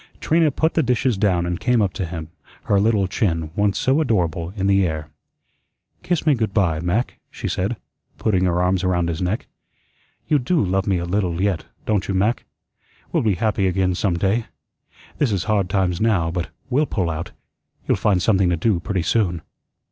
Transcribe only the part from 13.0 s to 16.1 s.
We'll be happy again some day. This is hard times